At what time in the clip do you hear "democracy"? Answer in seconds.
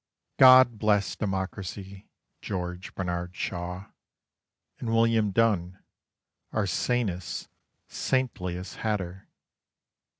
1.15-2.09